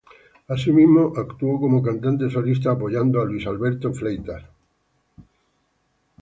Asimismo 0.47 1.13
actuó 1.15 1.59
como 1.59 1.83
cantante 1.83 2.27
solista 2.27 2.71
apoyando 2.71 3.21
a 3.21 3.25
Luis 3.25 3.45
Alberto 3.45 3.93
Fleitas.. 3.93 4.43